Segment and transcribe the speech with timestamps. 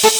[0.00, 0.10] Hey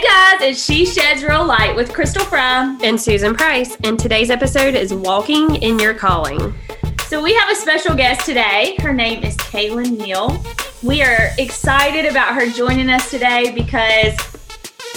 [0.00, 2.76] guys, it's She Sheds Real Light with Crystal Fry.
[2.82, 6.52] and Susan Price, and today's episode is Walking in Your Calling.
[7.06, 8.74] So we have a special guest today.
[8.80, 10.36] Her name is Kaylin Neal.
[10.82, 14.16] We are excited about her joining us today because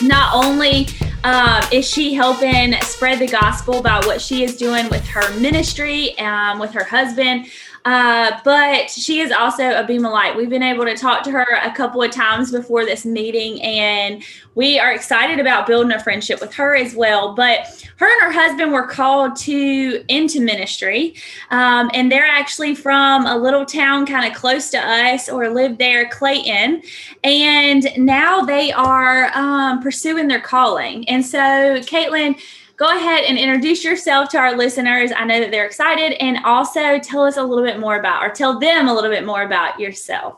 [0.02, 0.88] not only
[1.28, 6.18] um, is she helping spread the gospel about what she is doing with her ministry,
[6.20, 7.48] um, with her husband,
[7.86, 10.36] uh, but she is also a beam of light.
[10.36, 14.24] We've been able to talk to her a couple of times before this meeting, and
[14.56, 17.34] we are excited about building a friendship with her as well.
[17.34, 21.16] But her and her husband were called to into ministry,
[21.52, 25.78] um, and they're actually from a little town kind of close to us, or live
[25.78, 26.82] there, Clayton.
[27.24, 31.08] And now they are um, pursuing their calling.
[31.08, 32.40] And so, Caitlin
[32.78, 35.12] go ahead and introduce yourself to our listeners.
[35.16, 38.30] I know that they're excited, and also tell us a little bit more about, or
[38.30, 40.38] tell them a little bit more about yourself.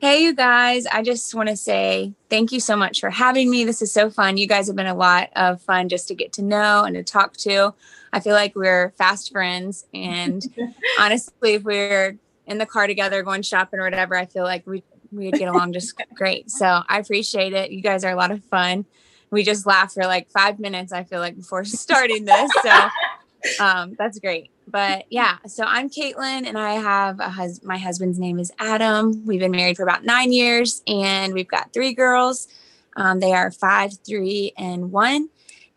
[0.00, 0.84] Hey, you guys.
[0.86, 3.64] I just want to say thank you so much for having me.
[3.64, 4.36] This is so fun.
[4.36, 7.04] You guys have been a lot of fun just to get to know and to
[7.04, 7.72] talk to.
[8.12, 9.86] I feel like we're fast friends.
[9.94, 10.44] And
[10.98, 14.82] honestly, if we're in the car together going shopping or whatever, I feel like we,
[15.12, 16.50] we would get along just great.
[16.50, 17.70] So I appreciate it.
[17.70, 18.86] You guys are a lot of fun
[19.32, 22.88] we just laugh for like five minutes i feel like before starting this so
[23.60, 24.50] um, that's great.
[24.68, 29.26] But yeah so i'm caitlin and i have a hus- my husband's name is adam.
[29.26, 32.46] We've been married for about nine years and we've got three girls.
[32.96, 35.28] Um, they are five three and one.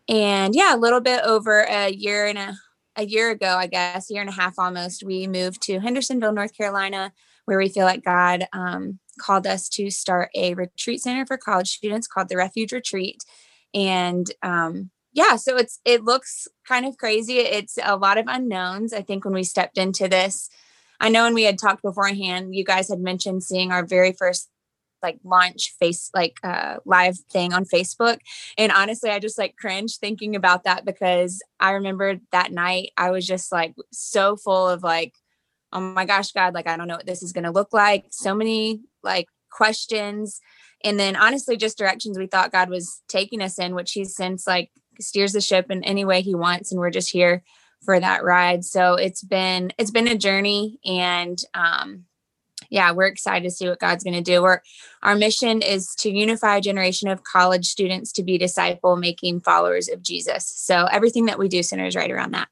[0.08, 2.54] And yeah a little bit over a year and a,
[2.94, 6.32] a year ago i guess a year and a half almost we moved to hendersonville
[6.32, 7.12] north carolina
[7.44, 11.70] where we feel like god um, called us to start a retreat center for college
[11.70, 13.24] students called the refuge retreat
[13.76, 17.38] and um, yeah so it's it looks kind of crazy.
[17.38, 20.48] It's a lot of unknowns i think when we stepped into this.
[20.98, 24.48] I know when we had talked beforehand you guys had mentioned seeing our very first
[25.02, 28.18] like launch face like uh live thing on facebook.
[28.58, 33.10] And honestly i just like cringe thinking about that because i remember that night i
[33.10, 35.12] was just like so full of like
[35.72, 38.06] oh my gosh god like i don't know what this is to look like.
[38.10, 40.40] So many like questions
[40.84, 44.46] and then honestly just directions we thought god was taking us in which he's since
[44.46, 44.70] like
[45.00, 47.42] steers the ship in any way he wants and we're just here
[47.84, 48.64] for that ride.
[48.64, 52.04] So it's been it's been a journey and um
[52.70, 54.42] yeah we're excited to see what god's going to do.
[54.42, 54.60] We're,
[55.02, 59.88] our mission is to unify a generation of college students to be disciple making followers
[59.88, 60.52] of jesus.
[60.56, 62.48] So everything that we do centers right around that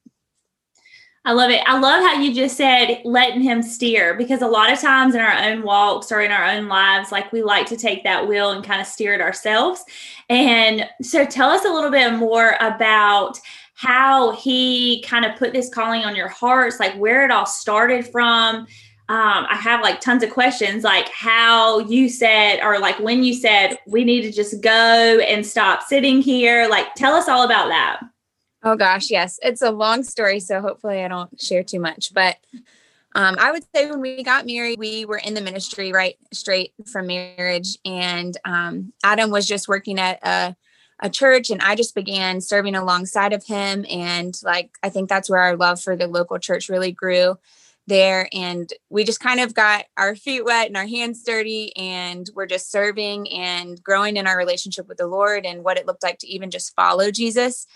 [1.27, 1.63] I love it.
[1.65, 5.23] I love how you just said letting him steer because a lot of times in
[5.23, 8.51] our own walks or in our own lives, like we like to take that wheel
[8.51, 9.83] and kind of steer it ourselves.
[10.29, 13.41] And so tell us a little bit more about
[13.75, 18.07] how he kind of put this calling on your hearts, like where it all started
[18.07, 18.67] from.
[19.09, 23.33] Um, I have like tons of questions, like how you said, or like when you
[23.33, 24.71] said, we need to just go
[25.21, 26.69] and stop sitting here.
[26.69, 28.01] Like, tell us all about that.
[28.67, 29.39] Oh gosh, yes.
[29.43, 32.15] It's a long story, so hopefully I don't share too much.
[32.15, 32.39] But
[33.15, 36.73] um, I would say when we got married, we were in the ministry right straight
[36.91, 40.57] from marriage, and um, Adam was just working at a,
[40.99, 43.85] a church, and I just began serving alongside of him.
[43.91, 47.39] And like I think that's where our love for the local church really grew
[47.87, 52.31] there and we just kind of got our feet wet and our hands dirty and
[52.35, 56.03] we're just serving and growing in our relationship with the lord and what it looked
[56.03, 57.67] like to even just follow jesus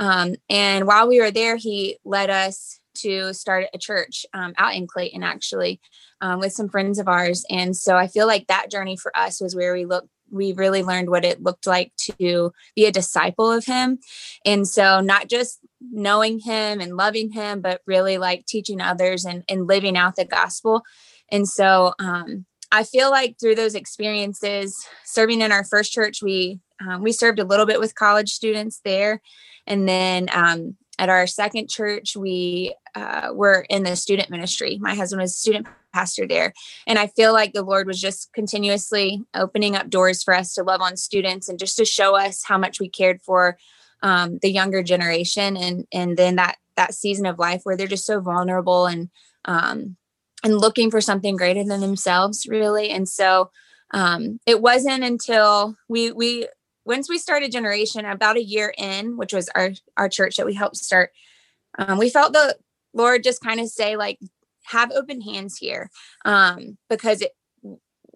[0.00, 4.74] um, and while we were there, he led us to start a church um, out
[4.74, 5.78] in Clayton, actually,
[6.22, 7.44] um, with some friends of ours.
[7.50, 10.08] And so I feel like that journey for us was where we looked.
[10.32, 13.98] We really learned what it looked like to be a disciple of him.
[14.44, 19.42] And so, not just knowing him and loving him, but really like teaching others and,
[19.48, 20.82] and living out the gospel.
[21.32, 26.60] And so, um, I feel like through those experiences, serving in our first church, we
[26.80, 29.20] um, we served a little bit with college students there,
[29.66, 34.78] and then um, at our second church, we uh, were in the student ministry.
[34.80, 36.52] My husband was student pastor there.
[36.86, 40.62] And I feel like the Lord was just continuously opening up doors for us to
[40.62, 43.56] love on students and just to show us how much we cared for
[44.02, 45.56] um, the younger generation.
[45.56, 49.08] And and then that that season of life where they're just so vulnerable and
[49.46, 49.96] um,
[50.44, 52.90] and looking for something greater than themselves, really.
[52.90, 53.50] And so
[53.92, 56.46] um, it wasn't until we we
[56.84, 60.54] once we started generation about a year in which was our our church that we
[60.54, 61.10] helped start
[61.78, 62.56] um, we felt the
[62.94, 64.18] lord just kind of say like
[64.64, 65.90] have open hands here
[66.24, 67.32] um, because it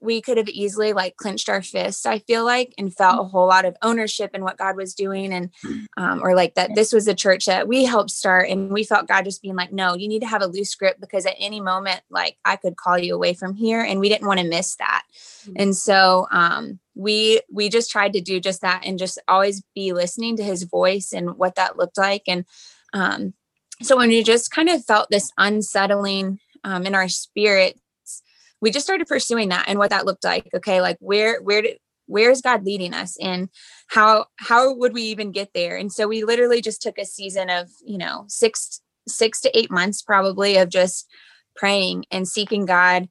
[0.05, 3.47] we could have easily like clenched our fists i feel like and felt a whole
[3.47, 5.51] lot of ownership in what god was doing and
[5.97, 9.09] um, or like that this was a church that we helped start and we felt
[9.09, 11.61] god just being like no you need to have a loose grip because at any
[11.61, 14.77] moment like i could call you away from here and we didn't want to miss
[14.77, 15.03] that.
[15.45, 15.53] Mm-hmm.
[15.57, 19.93] and so um, we we just tried to do just that and just always be
[19.93, 22.45] listening to his voice and what that looked like and
[22.93, 23.35] um,
[23.83, 27.79] so when we just kind of felt this unsettling um, in our spirit
[28.65, 31.77] we just started pursuing that and what that looked like okay like where where did
[32.07, 33.49] where is god leading us and
[33.89, 35.77] how how would we even get there?
[35.77, 39.71] And so we literally just took a season of you know six six to eight
[39.71, 41.07] months probably of just
[41.57, 43.09] praying and seeking god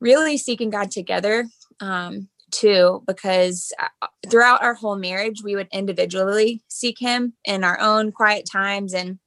[0.00, 1.46] really seeking god together
[1.80, 7.80] um too because uh, throughout our whole marriage we would individually seek him in our
[7.80, 9.18] own quiet times and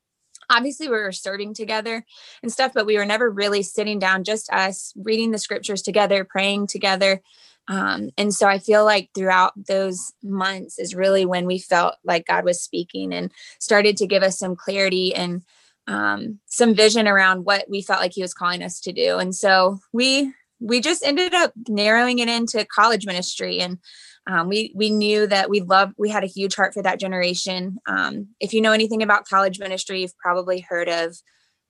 [0.49, 2.05] obviously we were serving together
[2.41, 6.23] and stuff but we were never really sitting down just us reading the scriptures together
[6.23, 7.21] praying together
[7.67, 12.27] um, and so i feel like throughout those months is really when we felt like
[12.27, 15.41] god was speaking and started to give us some clarity and
[15.85, 19.35] um, some vision around what we felt like he was calling us to do and
[19.35, 23.77] so we we just ended up narrowing it into college ministry and
[24.27, 27.77] um, we we knew that we loved we had a huge heart for that generation.
[27.87, 31.17] Um, if you know anything about college ministry you've probably heard of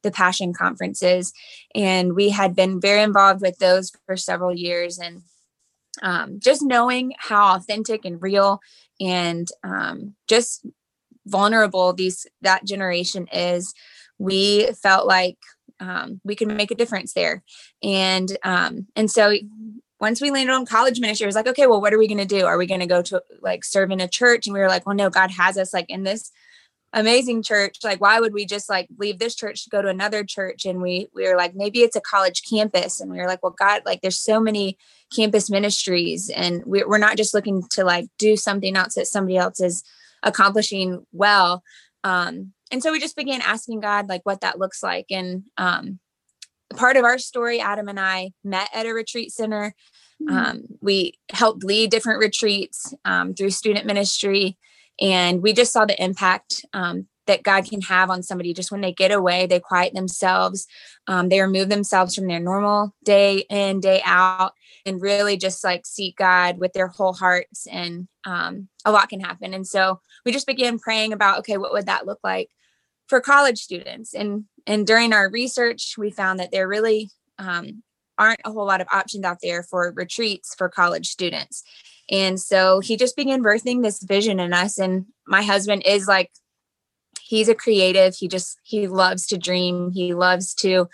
[0.03, 1.33] the passion conferences.
[1.73, 4.99] And we had been very involved with those for several years.
[4.99, 5.21] And
[6.01, 8.59] um, just knowing how authentic and real
[8.99, 10.65] and um, just
[11.25, 13.73] vulnerable these that generation is
[14.19, 15.37] we felt like
[15.79, 17.43] um, we could make a difference there.
[17.81, 19.33] And um, and so
[20.03, 22.17] once we landed on college ministry, it was like, okay, well, what are we going
[22.17, 22.45] to do?
[22.45, 24.45] Are we going to go to like serve in a church?
[24.45, 26.29] And we were like, well, no, God has us like in this
[26.91, 27.77] amazing church.
[27.85, 30.65] Like, why would we just like leave this church to go to another church?
[30.65, 32.99] And we we were like, maybe it's a college campus.
[32.99, 34.77] And we were like, well, God, like there's so many
[35.15, 39.37] campus ministries, and we, we're not just looking to like do something else that somebody
[39.37, 39.85] else is
[40.21, 41.63] accomplishing well.
[42.03, 45.05] Um, and so we just began asking God like what that looks like.
[45.11, 45.99] And um,
[46.73, 49.73] part of our story, Adam and I met at a retreat center.
[50.21, 50.35] Mm-hmm.
[50.35, 54.57] Um, we helped lead different retreats um, through student ministry,
[54.99, 58.81] and we just saw the impact um, that God can have on somebody just when
[58.81, 60.67] they get away, they quiet themselves,
[61.07, 64.53] um, they remove themselves from their normal day in, day out,
[64.85, 67.65] and really just like seek God with their whole hearts.
[67.67, 69.53] And um, a lot can happen.
[69.53, 72.49] And so we just began praying about, okay, what would that look like
[73.07, 74.13] for college students?
[74.13, 77.83] And and during our research, we found that there really um,
[78.17, 81.63] aren't a whole lot of options out there for retreats for college students.
[82.09, 84.77] And so he just began birthing this vision in us.
[84.77, 86.31] And my husband is like,
[87.21, 88.15] he's a creative.
[88.15, 89.91] He just, he loves to dream.
[89.91, 90.89] He loves to,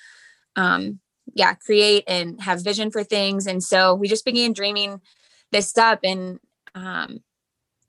[0.56, 1.00] um,
[1.34, 3.48] yeah, create and have vision for things.
[3.48, 5.02] And so we just began dreaming
[5.52, 6.40] this up and
[6.76, 7.22] um,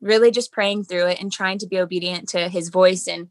[0.00, 3.28] really just praying through it and trying to be obedient to his voice and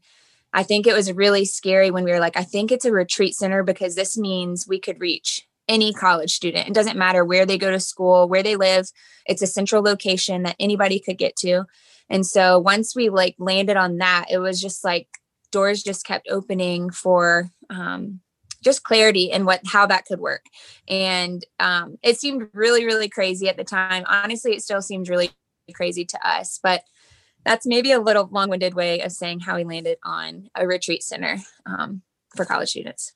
[0.52, 3.34] I think it was really scary when we were like, I think it's a retreat
[3.34, 6.68] center because this means we could reach any college student.
[6.68, 8.90] It doesn't matter where they go to school, where they live.
[9.26, 11.64] It's a central location that anybody could get to.
[12.08, 15.06] And so once we like landed on that, it was just like
[15.52, 18.20] doors just kept opening for um,
[18.64, 20.44] just clarity and what how that could work.
[20.88, 24.04] And um, it seemed really, really crazy at the time.
[24.08, 25.30] Honestly, it still seems really
[25.72, 26.82] crazy to us, but
[27.44, 31.38] that's maybe a little long-winded way of saying how we landed on a retreat center
[31.66, 32.02] um,
[32.36, 33.12] for college students.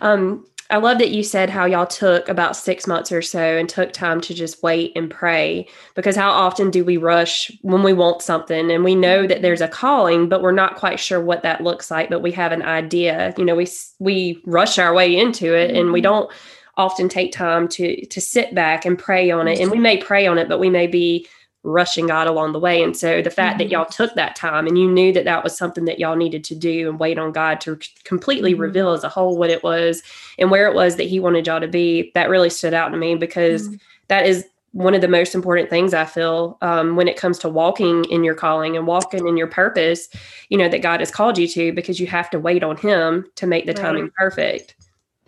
[0.00, 3.68] Um, I love that you said how y'all took about six months or so and
[3.68, 7.92] took time to just wait and pray because how often do we rush when we
[7.92, 11.42] want something and we know that there's a calling but we're not quite sure what
[11.42, 15.14] that looks like but we have an idea you know we we rush our way
[15.14, 16.04] into it and we mm-hmm.
[16.04, 16.32] don't
[16.76, 20.26] often take time to to sit back and pray on it and we may pray
[20.26, 21.26] on it but we may be
[21.64, 22.82] rushing God along the way.
[22.82, 23.68] And so the fact mm-hmm.
[23.68, 26.44] that y'all took that time and you knew that that was something that y'all needed
[26.44, 28.60] to do and wait on God to completely mm-hmm.
[28.60, 30.02] reveal as a whole what it was
[30.38, 32.98] and where it was that He wanted y'all to be, that really stood out to
[32.98, 33.76] me because mm-hmm.
[34.08, 37.48] that is one of the most important things I feel um, when it comes to
[37.48, 40.08] walking in your calling and walking in your purpose,
[40.48, 43.24] you know, that God has called you to because you have to wait on Him
[43.36, 43.82] to make the right.
[43.82, 44.74] timing perfect.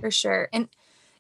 [0.01, 0.49] For sure.
[0.53, 0.69] And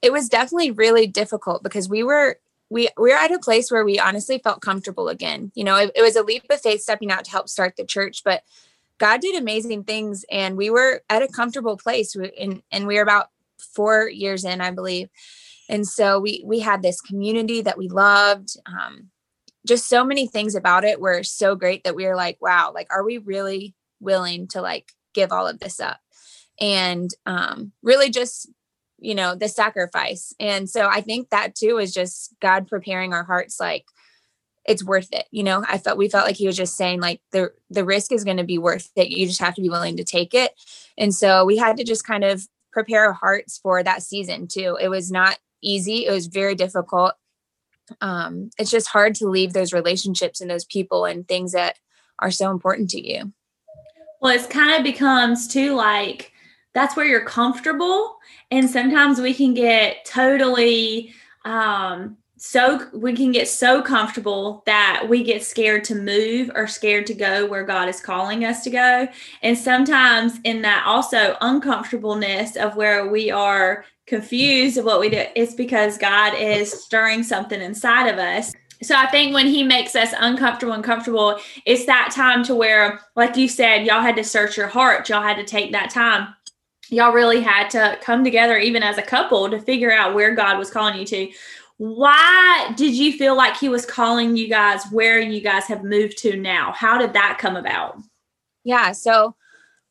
[0.02, 2.38] it was definitely really difficult because we were
[2.70, 5.52] we we're at a place where we honestly felt comfortable again.
[5.54, 7.85] You know, it, it, was a leap of faith stepping out to help start the
[7.85, 8.42] church, but
[8.99, 12.16] God did amazing things, and we were at a comfortable place.
[12.16, 13.30] And and we were about
[13.75, 15.08] four years in, I believe,
[15.68, 18.56] and so we we had this community that we loved.
[18.66, 19.11] Um,
[19.66, 22.87] just so many things about it were so great that we were like, wow, like,
[22.90, 25.99] are we really willing to like give all of this up?
[26.61, 28.49] And um, really just
[28.99, 30.35] you know the sacrifice.
[30.41, 33.87] And so i think that too is just god preparing our hearts like
[34.67, 35.65] it's worth it you know?
[35.69, 38.38] I felt we felt like he was just saying like the the risk is going
[38.38, 39.09] to be worth it.
[39.09, 40.53] You just have to be willing to take it.
[40.99, 44.76] And so we had to just kind of prepare our hearts for that season too.
[44.81, 46.07] It was not easy.
[46.07, 47.15] It was very difficult.
[48.00, 51.79] Um it's just hard to leave those relationships and those people and things that
[52.19, 53.33] are so important to you.
[54.21, 56.33] Well it's kind of becomes too like
[56.76, 58.18] that's where you're comfortable.
[58.50, 61.11] And sometimes we can get totally
[61.47, 67.06] um, so we can get so comfortable that we get scared to move or scared
[67.06, 69.09] to go where God is calling us to go.
[69.42, 75.25] And sometimes in that also uncomfortableness of where we are confused of what we do,
[75.35, 78.52] it's because God is stirring something inside of us.
[78.83, 83.00] So I think when he makes us uncomfortable and comfortable, it's that time to where,
[83.16, 85.09] like you said, y'all had to search your heart.
[85.09, 86.35] Y'all had to take that time
[86.88, 90.59] y'all really had to come together even as a couple to figure out where God
[90.59, 91.31] was calling you to.
[91.78, 96.19] Why did you feel like he was calling you guys where you guys have moved
[96.19, 96.73] to now?
[96.73, 97.99] How did that come about?
[98.64, 99.37] Yeah, so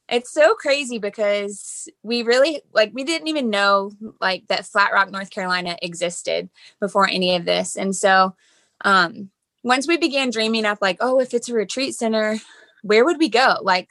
[0.10, 5.12] it's so crazy because we really like we didn't even know like that Flat Rock,
[5.12, 6.50] North Carolina existed
[6.80, 7.76] before any of this.
[7.76, 8.36] And so
[8.82, 9.30] um
[9.64, 12.38] once we began dreaming up like, oh, if it's a retreat center,
[12.84, 13.58] where would we go?
[13.62, 13.90] Like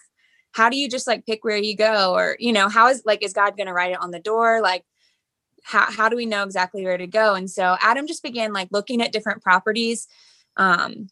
[0.54, 2.14] how do you just like pick where you go?
[2.14, 4.60] Or you know how is like is god going to write it on the door?
[4.62, 4.84] Like
[5.64, 7.34] how, how do we know exactly where to go?
[7.34, 10.06] And so adam just began like looking at different properties
[10.56, 11.08] um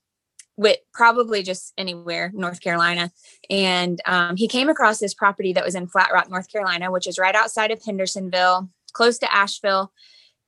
[0.57, 3.11] with probably just anywhere north carolina.
[3.51, 7.09] And um, he came across this property that was in flat rock north carolina which
[7.09, 9.93] is right outside of hendersonville close to asheville.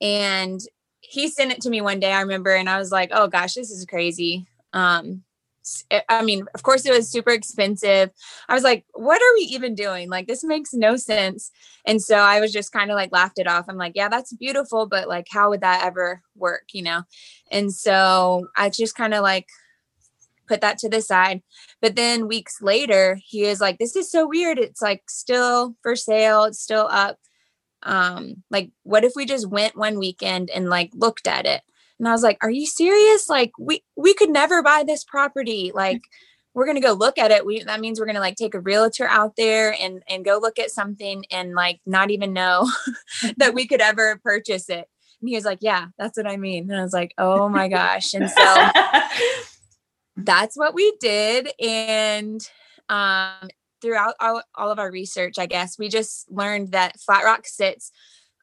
[0.01, 0.61] And
[1.01, 3.55] he sent it to me one day i remember and i was like oh gosh
[3.55, 4.47] this is crazy.
[4.73, 5.25] Um
[6.09, 8.11] I mean, of course, it was super expensive.
[8.49, 10.11] I was like, what are we even doing?
[10.11, 11.51] Like, this makes no sense.
[11.87, 13.67] And so I was just kind of like laughed it off.
[13.69, 17.03] I'm like, yeah, that's beautiful, but like, how would that ever work, you know?
[17.51, 19.49] And so I just kind of like
[20.47, 21.43] put that to the side.
[21.81, 24.59] But then weeks later, he is like, this is so weird.
[24.59, 27.19] It's like still for sale, it's still up.
[27.83, 31.63] Um, like, what if we just went one weekend and like looked at it?
[31.99, 33.29] And I was like, "Are you serious?
[33.29, 35.73] Like we we could never buy this property.
[35.75, 36.03] Like
[36.55, 37.45] we're going to go look at it.
[37.45, 40.39] We that means we're going to like take a realtor out there and and go
[40.41, 42.71] look at something and like not even know
[43.37, 44.89] that we could ever purchase it."
[45.21, 47.69] And he was like, "Yeah, that's what I mean." And I was like, "Oh my
[47.69, 48.69] gosh." And so
[50.17, 52.41] that's what we did and
[52.89, 53.49] um
[53.85, 57.93] throughout all, all of our research, I guess, we just learned that Flat Rock sits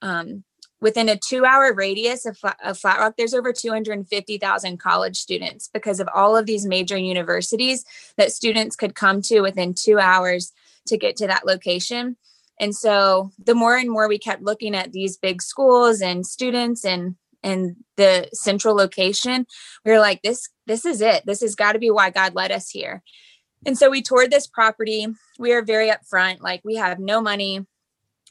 [0.04, 0.44] um,
[0.82, 6.00] within a two hour radius of, of Flat Rock, there's over 250,000 college students because
[6.00, 7.86] of all of these major universities
[8.18, 10.52] that students could come to within two hours
[10.88, 12.18] to get to that location.
[12.60, 16.84] And so the more and more we kept looking at these big schools and students
[16.84, 19.48] and and the central location,
[19.84, 21.26] we were like, this, this is it.
[21.26, 23.02] This has got to be why God led us here.
[23.66, 25.08] And so we toured this property.
[25.40, 27.66] We are very upfront, like we have no money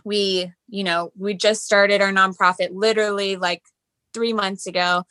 [0.04, 3.62] we you know we just started our nonprofit literally like
[4.12, 5.04] three months ago.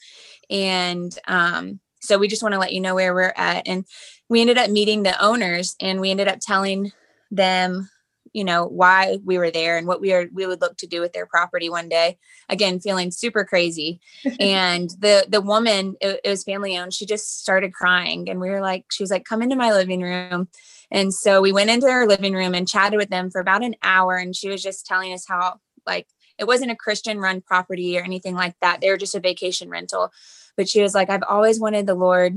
[0.50, 3.68] And um, so we just want to let you know where we're at.
[3.68, 3.86] And
[4.30, 6.92] we ended up meeting the owners and we ended up telling
[7.32, 7.90] them
[8.34, 11.02] you know why we were there and what we are we would look to do
[11.02, 12.18] with their property one day
[12.50, 14.00] again feeling super crazy
[14.40, 18.50] and the the woman it, it was family owned she just started crying and we
[18.50, 20.48] were like she was like come into my living room
[20.92, 23.76] and so we went into her living room and chatted with them for about an
[23.84, 24.16] hour.
[24.16, 26.08] And she was just telling us how, like,
[26.38, 28.82] it wasn't a Christian run property or anything like that.
[28.82, 30.12] They were just a vacation rental.
[30.58, 32.36] But she was like, I've always wanted the Lord,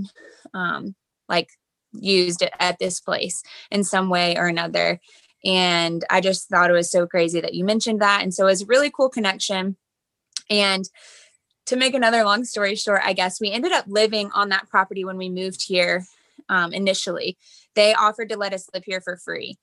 [0.55, 0.95] um,
[1.29, 1.49] like,
[1.93, 4.99] used at this place in some way or another.
[5.45, 8.23] And I just thought it was so crazy that you mentioned that.
[8.23, 9.77] And so it was a really cool connection.
[10.49, 10.89] And
[11.67, 15.05] to make another long story short, I guess we ended up living on that property
[15.05, 16.05] when we moved here
[16.49, 17.37] um, initially
[17.75, 19.59] they offered to let us live here for free.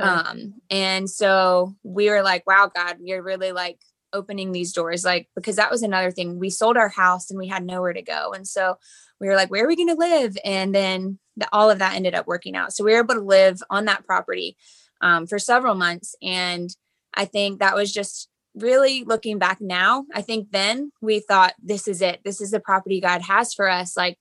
[0.00, 3.78] Um, and so we were like, wow, God, you're really like
[4.12, 5.04] opening these doors.
[5.04, 6.38] Like, because that was another thing.
[6.38, 8.32] We sold our house and we had nowhere to go.
[8.32, 8.76] And so
[9.20, 10.36] we were like, where are we going to live?
[10.44, 12.72] And then the, all of that ended up working out.
[12.72, 14.56] So we were able to live on that property
[15.00, 16.14] um, for several months.
[16.22, 16.70] And
[17.14, 20.06] I think that was just really looking back now.
[20.14, 22.20] I think then we thought, this is it.
[22.24, 23.96] This is the property God has for us.
[23.96, 24.18] Like,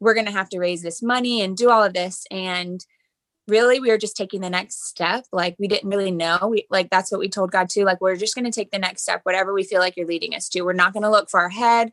[0.00, 2.84] we're going to have to raise this money and do all of this and
[3.48, 6.90] really we were just taking the next step like we didn't really know we like
[6.90, 9.20] that's what we told god too like we're just going to take the next step
[9.22, 11.92] whatever we feel like you're leading us to we're not going to look far ahead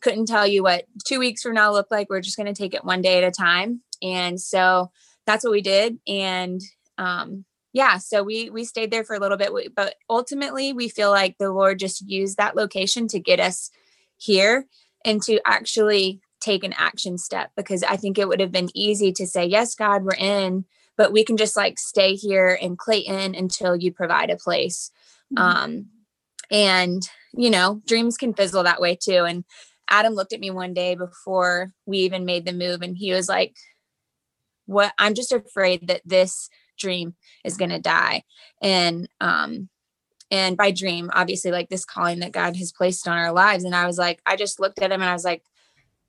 [0.00, 2.74] couldn't tell you what two weeks from now look like we're just going to take
[2.74, 4.90] it one day at a time and so
[5.26, 6.60] that's what we did and
[6.98, 11.10] um yeah, so we we stayed there for a little bit, but ultimately we feel
[11.10, 13.70] like the Lord just used that location to get us
[14.16, 14.66] here
[15.04, 19.12] and to actually take an action step because I think it would have been easy
[19.12, 20.64] to say, "Yes, God, we're in,"
[20.96, 24.90] but we can just like stay here in Clayton until you provide a place.
[25.32, 25.42] Mm-hmm.
[25.42, 25.86] Um,
[26.50, 29.24] and you know, dreams can fizzle that way too.
[29.24, 29.44] And
[29.88, 33.28] Adam looked at me one day before we even made the move, and he was
[33.28, 33.54] like,
[34.66, 34.92] "What?
[34.98, 36.48] I'm just afraid that this."
[36.80, 38.24] Dream is going to die.
[38.60, 39.68] And um
[40.32, 43.64] and by dream obviously like this calling that god has placed on our lives.
[43.64, 45.42] And i was like i just looked at him and i was like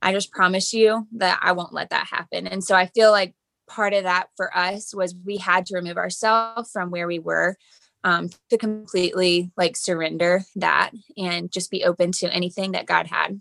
[0.02, 2.48] i just promise you that i won't let that happen.
[2.48, 3.36] And so i feel like
[3.68, 7.58] part of that for us was we had to remove ourselves from where we were
[8.04, 13.40] um, to completely like surrender that and just be open to anything that god had.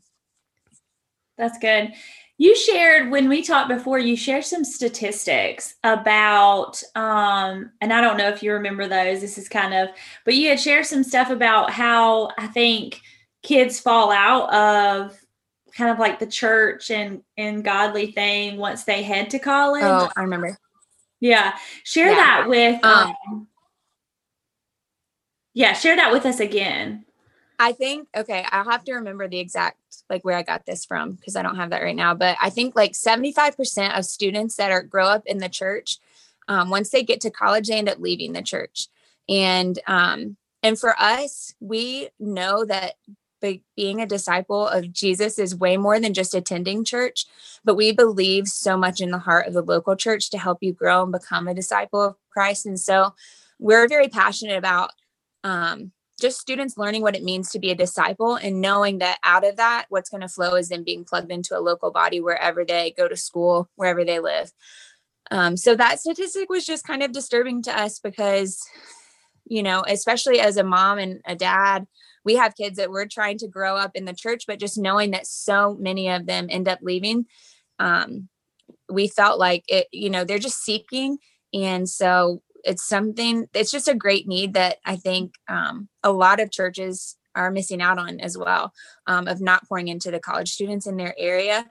[1.38, 1.94] That's good
[2.40, 8.16] you shared when we talked before you shared some statistics about um and i don't
[8.16, 9.90] know if you remember those this is kind of
[10.24, 13.02] but you had shared some stuff about how i think
[13.42, 15.18] kids fall out of
[15.76, 19.82] kind of like the church and and godly thing once they head to college.
[19.84, 20.56] Oh i remember.
[21.20, 21.56] Yeah.
[21.84, 22.14] Share yeah.
[22.14, 23.48] that with um, um
[25.52, 27.04] yeah share that with us again
[27.60, 29.76] I think okay, I'll have to remember the exact
[30.08, 32.14] like where I got this from because I don't have that right now.
[32.14, 35.98] But I think like 75% of students that are grow up in the church,
[36.48, 38.88] um, once they get to college, they end up leaving the church.
[39.28, 42.94] And um, and for us, we know that
[43.76, 47.26] being a disciple of Jesus is way more than just attending church,
[47.62, 50.72] but we believe so much in the heart of the local church to help you
[50.72, 52.64] grow and become a disciple of Christ.
[52.64, 53.14] And so
[53.58, 54.92] we're very passionate about
[55.44, 59.46] um, just students learning what it means to be a disciple and knowing that out
[59.46, 62.64] of that, what's going to flow is them being plugged into a local body wherever
[62.64, 64.52] they go to school, wherever they live.
[65.30, 68.60] Um, so that statistic was just kind of disturbing to us because,
[69.46, 71.86] you know, especially as a mom and a dad,
[72.24, 75.12] we have kids that we're trying to grow up in the church, but just knowing
[75.12, 77.26] that so many of them end up leaving,
[77.78, 78.28] um,
[78.90, 81.18] we felt like it, you know, they're just seeking.
[81.54, 86.40] And so it's something it's just a great need that i think um, a lot
[86.40, 88.72] of churches are missing out on as well
[89.06, 91.66] um, of not pouring into the college students in their area.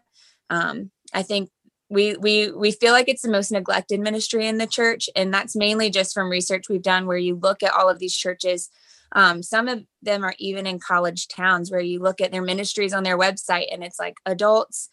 [0.49, 1.49] Um, i think
[1.89, 5.55] we we we feel like it's the most neglected ministry in the church and that's
[5.55, 8.69] mainly just from research we've done where you look at all of these churches.
[9.11, 12.93] Um, some of them are even in college towns where you look at their ministries
[12.93, 14.89] on their website and it's like adults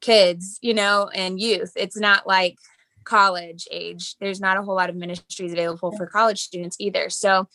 [0.00, 1.72] kids you know and youth.
[1.74, 2.56] It's not like
[3.04, 4.16] college age.
[4.20, 7.10] There's not a whole lot of ministries available for college students either.
[7.10, 7.48] So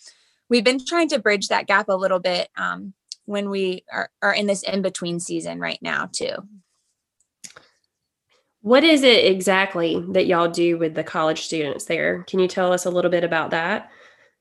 [0.49, 2.93] we've been trying to bridge that gap a little bit um,
[3.25, 6.35] when we are, are in this in between season right now, too.
[8.61, 12.23] What is it exactly that y'all do with the college students there?
[12.23, 13.91] Can you tell us a little bit about that?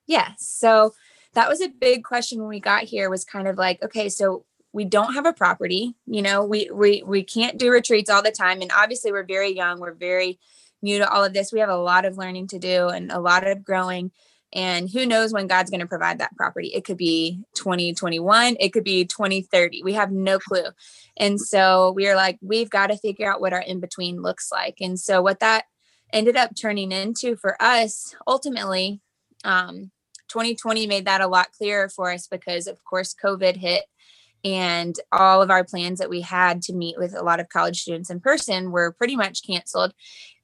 [0.07, 0.47] Yes.
[0.47, 0.95] So
[1.35, 4.45] that was a big question when we got here was kind of like, okay, so
[4.73, 8.31] we don't have a property, you know, we we we can't do retreats all the
[8.31, 10.39] time and obviously we're very young, we're very
[10.83, 11.53] new to all of this.
[11.53, 14.11] We have a lot of learning to do and a lot of growing.
[14.55, 16.69] And who knows when God's going to provide that property?
[16.69, 19.83] It could be 2021, it could be 2030.
[19.83, 20.67] We have no clue.
[21.17, 24.53] And so we are like, we've got to figure out what our in between looks
[24.53, 24.77] like.
[24.81, 25.65] And so what that
[26.13, 29.01] ended up turning into for us ultimately,
[29.45, 29.91] um,
[30.29, 33.85] 2020 made that a lot clearer for us because, of course, COVID hit
[34.45, 37.81] and all of our plans that we had to meet with a lot of college
[37.81, 39.95] students in person were pretty much canceled.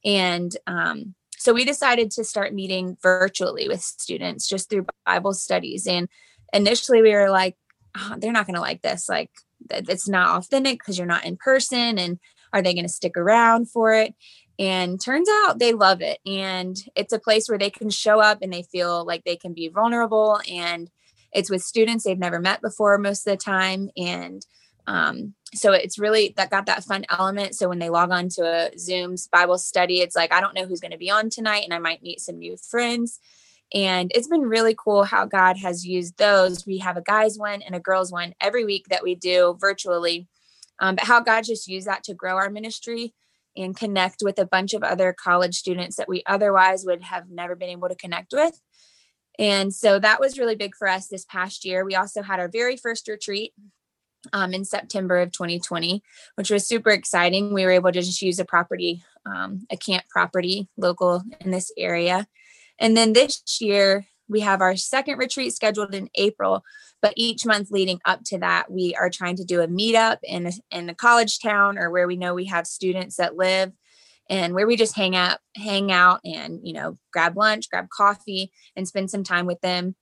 [0.05, 5.85] And um, so we decided to start meeting virtually with students just through bible studies.
[5.87, 6.07] And
[6.53, 7.55] initially we were like
[7.97, 9.09] oh, they're not going to like this.
[9.09, 9.31] Like
[9.69, 12.19] it's not authentic because you're not in person and
[12.53, 14.13] are they going to stick around for it?
[14.57, 16.19] And turns out they love it.
[16.25, 19.53] And it's a place where they can show up and they feel like they can
[19.53, 20.41] be vulnerable.
[20.49, 20.89] And
[21.31, 23.89] it's with students they've never met before most of the time.
[23.97, 24.45] And
[24.87, 27.55] um, so it's really that got that fun element.
[27.55, 30.65] So when they log on to a Zoom's Bible study, it's like, I don't know
[30.65, 33.19] who's going to be on tonight, and I might meet some new friends.
[33.73, 36.65] And it's been really cool how God has used those.
[36.65, 40.27] We have a guys one and a girls one every week that we do virtually.
[40.79, 43.13] Um, but how God just used that to grow our ministry
[43.55, 47.55] and connect with a bunch of other college students that we otherwise would have never
[47.55, 48.59] been able to connect with.
[49.39, 51.85] And so that was really big for us this past year.
[51.85, 53.53] We also had our very first retreat
[54.33, 56.03] um, in September of 2020,
[56.35, 57.53] which was super exciting.
[57.53, 61.71] We were able to just use a property, um, a camp property local in this
[61.77, 62.27] area.
[62.79, 66.63] And then this year, we have our second retreat scheduled in April,
[67.01, 70.51] but each month leading up to that, we are trying to do a meetup in
[70.69, 73.71] in a college town or where we know we have students that live
[74.29, 78.51] and where we just hang out, hang out and, you know, grab lunch, grab coffee
[78.75, 79.95] and spend some time with them.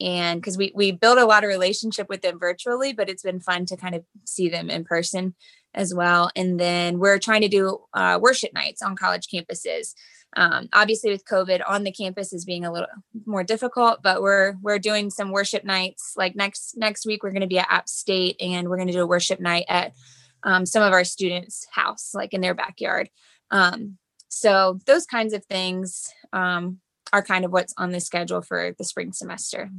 [0.00, 3.40] And because we, we build a lot of relationship with them virtually, but it's been
[3.40, 5.34] fun to kind of see them in person
[5.74, 6.30] as well.
[6.36, 9.94] And then we're trying to do uh, worship nights on college campuses.
[10.36, 12.88] Um, obviously, with COVID on the campus is being a little
[13.24, 16.12] more difficult, but we're we're doing some worship nights.
[16.16, 18.92] Like next next week, we're going to be at App State, and we're going to
[18.92, 19.94] do a worship night at
[20.42, 23.08] um, some of our students' house, like in their backyard.
[23.50, 26.80] Um, so those kinds of things um,
[27.12, 29.70] are kind of what's on the schedule for the spring semester.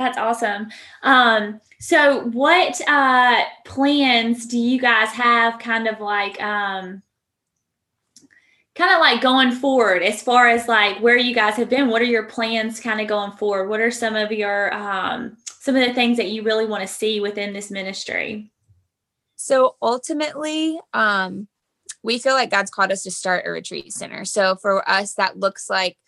[0.00, 0.68] That's awesome.
[1.02, 5.58] Um, so, what uh, plans do you guys have?
[5.58, 7.02] Kind of like, um,
[8.74, 11.88] kind of like going forward, as far as like where you guys have been.
[11.88, 13.68] What are your plans, kind of going forward?
[13.68, 16.88] What are some of your um, some of the things that you really want to
[16.88, 18.50] see within this ministry?
[19.36, 21.46] So ultimately, um,
[22.02, 24.24] we feel like God's called us to start a retreat center.
[24.24, 25.98] So for us, that looks like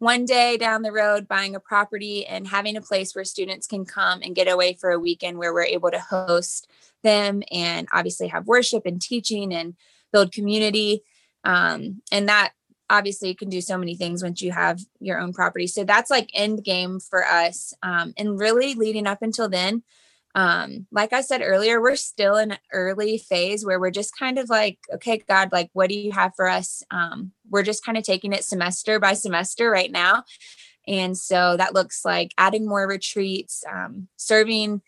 [0.00, 3.84] one day down the road buying a property and having a place where students can
[3.84, 6.70] come and get away for a weekend where we're able to host
[7.02, 9.74] them and obviously have worship and teaching and
[10.10, 11.02] build community
[11.44, 12.52] um, and that
[12.88, 16.30] obviously can do so many things once you have your own property so that's like
[16.34, 19.82] end game for us um, and really leading up until then
[20.34, 24.38] um like i said earlier we're still in an early phase where we're just kind
[24.38, 26.82] of like okay god like what do you have for us?
[26.90, 30.24] Um we're just kind of taking it semester by semester right now.
[30.86, 34.82] And so that looks like adding more retreats um, serving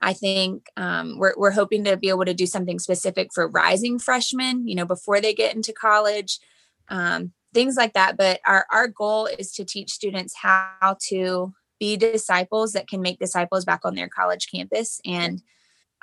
[0.00, 3.98] i think um, we're, we're hoping to be able to do something specific for rising
[3.98, 6.38] freshmen you know before they get into college
[6.88, 8.16] um, things like that.
[8.16, 13.18] But our, our goal is to teach students how to be disciples that can make
[13.18, 15.00] disciples back on their college campus.
[15.04, 15.42] And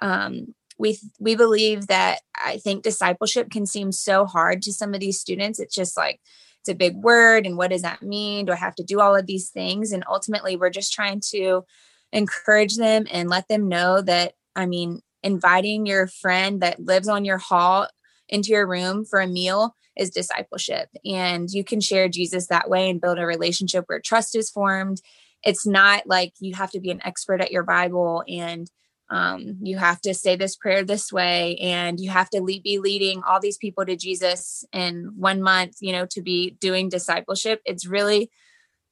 [0.01, 4.99] um, we we believe that i think discipleship can seem so hard to some of
[4.99, 5.57] these students.
[5.57, 6.19] It's just like
[6.59, 8.45] it's a big word and what does that mean?
[8.45, 9.93] Do i have to do all of these things?
[9.93, 11.63] And ultimately we're just trying to
[12.11, 17.23] encourage them and let them know that i mean inviting your friend that lives on
[17.23, 17.87] your hall
[18.27, 20.87] into your room for a meal is discipleship.
[21.05, 25.01] And you can share jesus that way and build a relationship where trust is formed
[25.43, 28.69] it's not like you have to be an expert at your Bible and
[29.09, 32.77] um, you have to say this prayer this way and you have to le- be
[32.77, 37.61] leading all these people to Jesus in one month, you know, to be doing discipleship.
[37.65, 38.29] It's really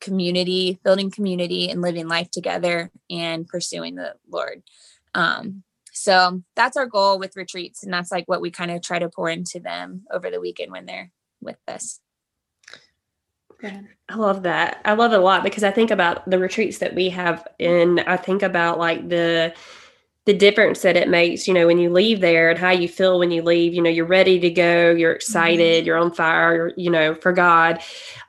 [0.01, 4.63] community, building community and living life together and pursuing the Lord.
[5.13, 7.83] Um, so that's our goal with retreats.
[7.83, 10.71] And that's like what we kind of try to pour into them over the weekend
[10.71, 11.99] when they're with us.
[14.09, 14.81] I love that.
[14.85, 17.99] I love it a lot because I think about the retreats that we have and
[18.01, 19.53] I think about like the
[20.27, 23.17] the difference that it makes, you know, when you leave there and how you feel
[23.17, 25.85] when you leave, you know, you're ready to go, you're excited, mm-hmm.
[25.87, 27.81] you're on fire, you know, for God.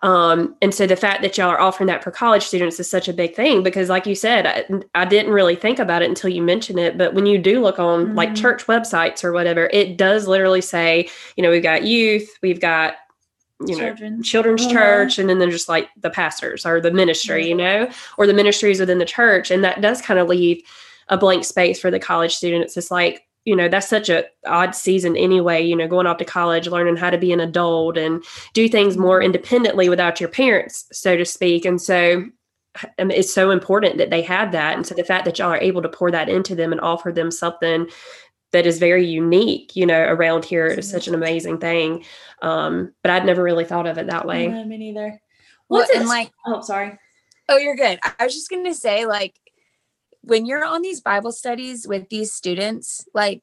[0.03, 3.09] Um, and so the fact that y'all are offering that for college students is such
[3.09, 6.31] a big thing because like you said, I, I didn't really think about it until
[6.31, 8.15] you mentioned it, but when you do look on mm-hmm.
[8.15, 12.61] like church websites or whatever, it does literally say, you know, we've got youth, we've
[12.61, 12.95] got
[13.67, 14.23] you know Children.
[14.23, 14.73] children's uh-huh.
[14.73, 18.35] church and then there's just like the pastors or the ministry you know or the
[18.35, 20.63] ministries within the church and that does kind of leave
[21.09, 24.75] a blank space for the college students it's like you know that's such a odd
[24.75, 28.23] season anyway you know going off to college learning how to be an adult and
[28.53, 29.27] do things more mm-hmm.
[29.27, 32.25] independently without your parents so to speak and so
[32.99, 35.83] it's so important that they have that and so the fact that y'all are able
[35.83, 37.89] to pour that into them and offer them something
[38.53, 42.05] that is very unique, you know, around here is such an amazing thing.
[42.43, 44.49] Um, but I'd never really thought of it that way.
[44.49, 45.21] No, me neither.
[45.69, 46.33] What's well, it like?
[46.47, 46.99] Oh, sorry.
[47.49, 47.99] Oh, you're good.
[48.03, 49.39] I was just gonna say, like,
[50.23, 53.43] when you're on these Bible studies with these students, like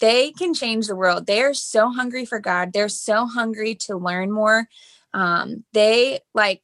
[0.00, 1.26] they can change the world.
[1.26, 2.72] They are so hungry for God.
[2.72, 4.68] They're so hungry to learn more.
[5.14, 6.62] Um, they like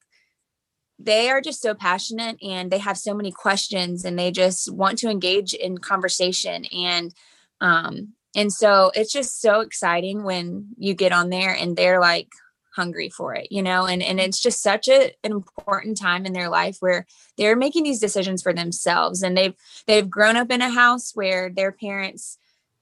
[0.99, 4.99] they are just so passionate and they have so many questions and they just want
[4.99, 7.15] to engage in conversation and
[7.63, 12.29] um, and so it's just so exciting when you get on there and they're like
[12.75, 16.33] hungry for it, you know, and, and it's just such a, an important time in
[16.33, 19.23] their life where they're making these decisions for themselves.
[19.23, 19.55] And they've
[19.87, 22.39] they've grown up in a house where their parents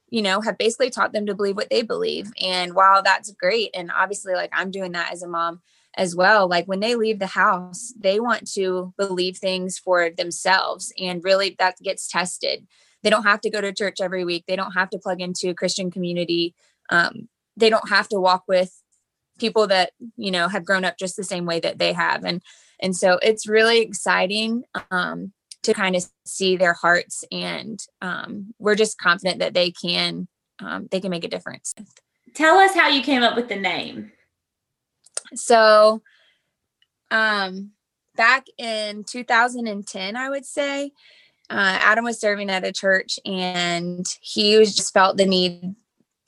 [0.08, 2.32] you know have basically taught them to believe what they believe.
[2.40, 5.60] And while that's great and obviously like i'm doing that as a mom
[5.96, 10.92] as well like when they leave the house they want to believe things for themselves
[10.98, 12.66] and really that gets tested
[13.02, 14.44] they don't have to go to church every week.
[14.46, 16.54] They don't have to plug into a christian community.
[16.90, 18.82] Um, they don't have to walk with
[19.38, 22.24] people that you know have grown up just the same way that they have.
[22.24, 22.42] And
[22.80, 25.32] and so it's really exciting um,
[25.62, 30.28] to kind of see their hearts and um, we're just confident that they can
[30.60, 31.74] um, they can make a difference.
[32.34, 34.12] Tell us how you came up with the name.
[35.34, 36.02] So,
[37.10, 37.72] um,
[38.16, 40.92] back in 2010, I would say,
[41.50, 45.74] uh, Adam was serving at a church and he was just felt the need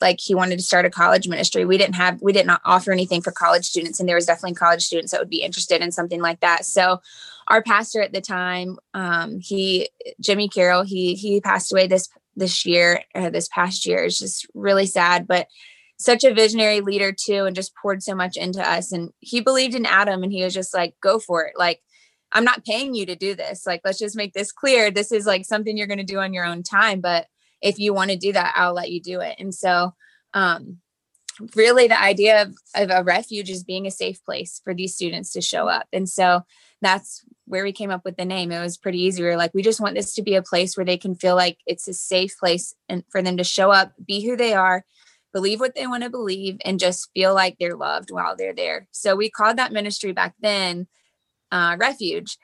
[0.03, 1.65] like he wanted to start a college ministry.
[1.65, 4.55] We didn't have, we did not offer anything for college students, and there was definitely
[4.55, 6.65] college students that would be interested in something like that.
[6.65, 6.99] So,
[7.47, 9.89] our pastor at the time, um, he
[10.21, 14.03] Jimmy Carroll, he he passed away this this year, uh, this past year.
[14.03, 15.47] It's just really sad, but
[15.97, 18.91] such a visionary leader too, and just poured so much into us.
[18.91, 21.81] And he believed in Adam, and he was just like, "Go for it!" Like.
[22.33, 23.65] I'm not paying you to do this.
[23.65, 24.91] Like, let's just make this clear.
[24.91, 26.99] This is like something you're going to do on your own time.
[26.99, 27.27] But
[27.61, 29.35] if you want to do that, I'll let you do it.
[29.39, 29.93] And so,
[30.33, 30.79] um,
[31.55, 35.31] really, the idea of, of a refuge is being a safe place for these students
[35.33, 35.87] to show up.
[35.93, 36.41] And so,
[36.81, 38.51] that's where we came up with the name.
[38.51, 39.23] It was pretty easy.
[39.23, 41.35] We were like, we just want this to be a place where they can feel
[41.35, 44.85] like it's a safe place and for them to show up, be who they are,
[45.33, 48.87] believe what they want to believe, and just feel like they're loved while they're there.
[48.91, 50.87] So we called that ministry back then
[51.53, 52.37] uh, Refuge.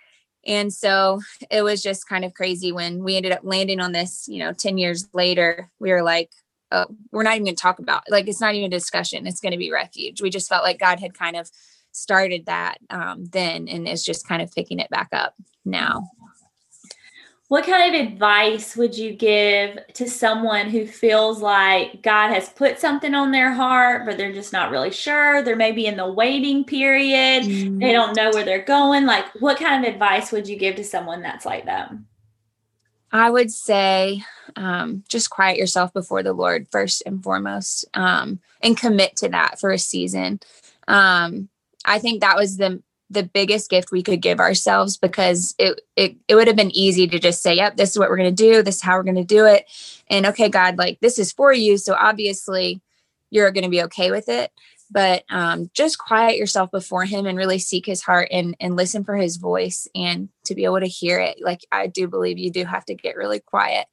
[0.46, 1.20] And so
[1.52, 4.54] it was just kind of crazy when we ended up landing on this, you know,
[4.54, 6.32] 10 years later, we were like,
[6.72, 9.28] oh, we're not even going to talk about like it's not even a discussion.
[9.28, 10.22] It's going to be refuge.
[10.22, 11.50] We just felt like God had kind of
[11.92, 15.34] started that um, then and is just kind of picking it back up
[15.66, 16.08] now.
[17.50, 22.80] What kind of advice would you give to someone who feels like God has put
[22.80, 25.42] something on their heart, but they're just not really sure?
[25.42, 27.44] They're maybe in the waiting period.
[27.46, 27.80] Mm-hmm.
[27.80, 29.08] They don't know where they're going.
[29.08, 32.06] Like, what kind of advice would you give to someone that's like them?
[33.12, 34.22] I would say
[34.56, 39.60] um, just quiet yourself before the Lord first and foremost um, and commit to that
[39.60, 40.40] for a season.
[40.88, 41.50] Um,
[41.84, 46.16] I think that was the the biggest gift we could give ourselves because it it,
[46.28, 48.44] it would have been easy to just say yep this is what we're going to
[48.44, 48.62] do.
[48.62, 49.66] This is how we're going to do it.
[50.10, 51.78] And okay god like this is for you.
[51.78, 52.82] So obviously
[53.30, 54.52] you're going to be okay with it.
[54.92, 59.04] But um, just quiet yourself before him and really seek his heart and and listen
[59.04, 61.40] for his voice and to be able to hear it.
[61.42, 63.88] Like i do believe you do have to get really quiet.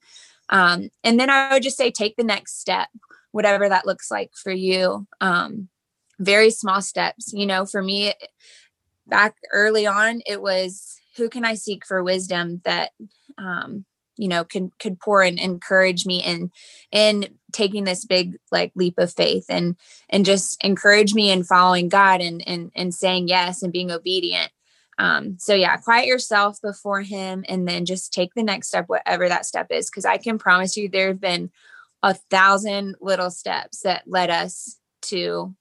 [0.49, 2.89] Um, and then i would just say take the next step
[3.33, 5.07] whatever that looks like for you.
[5.21, 5.69] Um,
[6.19, 7.33] very small steps.
[7.35, 8.15] You know for me
[9.07, 12.93] back early on it was who can i seek for wisdom that
[13.39, 13.85] um
[14.17, 16.51] you know can could pour and encourage me in
[16.91, 19.77] in taking this big like leap of faith and
[20.09, 24.51] and just encourage me in following god and and and saying yes and being obedient.
[24.99, 29.29] Um so yeah quiet yourself before him and then just take the next step whatever
[29.29, 31.51] that step is because i can promise you there have been
[32.03, 35.55] a thousand little steps that led us to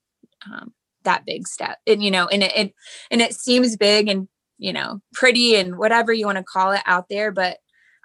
[0.45, 0.73] um,
[1.05, 1.77] that big step.
[1.87, 2.73] And you know and it, it
[3.09, 6.81] and it seems big and you know pretty and whatever you want to call it
[6.85, 7.57] out there but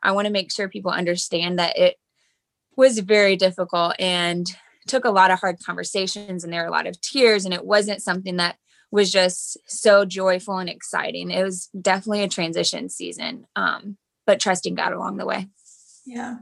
[0.03, 1.97] i want to make sure people understand that it
[2.77, 6.87] was very difficult and took a lot of hard conversations and there were a lot
[6.87, 8.57] of tears and it wasn't something that
[8.91, 11.31] was just so joyful and exciting.
[11.31, 15.49] It was definitely a transition season um, but trusting god along the way.
[16.07, 16.39] Yeah.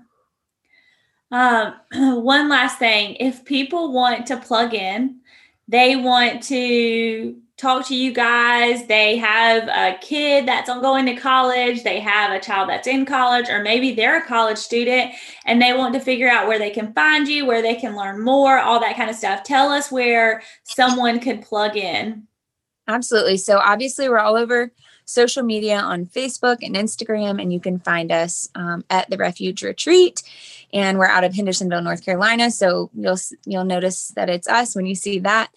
[1.30, 1.74] Um,
[2.24, 3.16] one last thing.
[3.16, 5.20] If people want to plug in
[5.68, 8.86] they want to talk to you guys.
[8.86, 11.82] They have a kid that's on going to college.
[11.82, 15.12] They have a child that's in college, or maybe they're a college student
[15.44, 18.22] and they want to figure out where they can find you, where they can learn
[18.22, 19.42] more, all that kind of stuff.
[19.42, 22.26] Tell us where someone could plug in.
[22.86, 23.36] Absolutely.
[23.36, 24.72] So, obviously, we're all over
[25.04, 29.62] social media on Facebook and Instagram, and you can find us um, at the Refuge
[29.62, 30.22] Retreat
[30.72, 32.50] and we're out of Hendersonville, North Carolina.
[32.50, 35.50] So you'll you'll notice that it's us when you see that.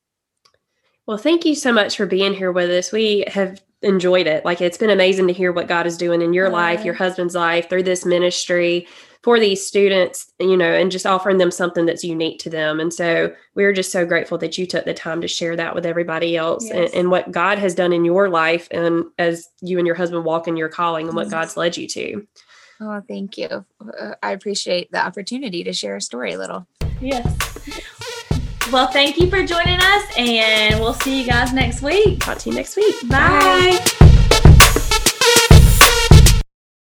[1.05, 2.91] Well thank you so much for being here with us.
[2.91, 6.33] We have enjoyed it like it's been amazing to hear what god is doing in
[6.33, 8.87] your life your husband's life through this ministry
[9.23, 12.81] for these students, you know, and just offering them something that's unique to them.
[12.81, 15.85] And so we're just so grateful that you took the time to share that with
[15.85, 16.75] everybody else yes.
[16.75, 20.25] and, and, what God has done in your life and as you and your husband
[20.25, 22.27] walk in your calling and what God's led you to.
[22.81, 23.47] Oh, thank you.
[23.47, 26.67] Uh, I appreciate the opportunity to share a story a little.
[26.99, 27.23] Yes.
[28.71, 32.19] Well, thank you for joining us, and we'll see you guys next week.
[32.21, 32.95] Talk to you next week.
[33.07, 33.77] Bye.
[33.99, 34.02] Bye.